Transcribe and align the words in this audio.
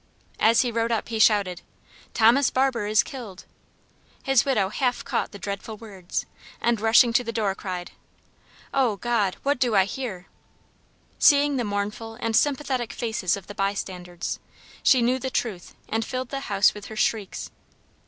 As 0.39 0.61
he 0.61 0.71
rode 0.71 0.91
up 0.91 1.09
he 1.09 1.19
shouted, 1.19 1.61
"Thomas 2.15 2.49
Barber 2.49 2.87
is 2.87 3.03
killed!" 3.03 3.45
His 4.23 4.43
widow 4.45 4.69
half 4.69 5.05
caught 5.05 5.31
the 5.31 5.37
dreadful 5.37 5.77
words, 5.77 6.25
and 6.59 6.81
rushing 6.81 7.13
to 7.13 7.23
the 7.23 7.31
door 7.31 7.53
cried, 7.53 7.91
"Oh, 8.73 8.95
God! 8.95 9.37
What 9.43 9.59
do 9.59 9.75
I 9.75 9.85
hear?" 9.85 10.25
Seeing 11.19 11.57
the 11.57 11.63
mournful 11.63 12.15
and 12.15 12.35
sympathetic 12.35 12.93
faces 12.93 13.37
of 13.37 13.45
the 13.45 13.53
bystanders, 13.53 14.39
she 14.81 15.03
knew 15.03 15.19
the 15.19 15.29
truth 15.29 15.75
and 15.87 16.03
filled 16.03 16.29
the 16.29 16.39
house 16.49 16.73
with 16.73 16.85
her 16.87 16.95
shrieks. 16.95 17.51